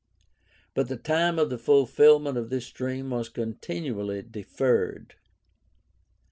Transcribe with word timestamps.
But 0.73 0.87
the 0.87 0.97
time 0.97 1.37
of 1.37 1.51
the 1.51 1.59
fulfilment 1.59 2.35
of 2.35 2.49
this 2.49 2.71
dream 2.71 3.11
was 3.11 3.29
continually 3.29 4.23
deferred. 4.23 5.13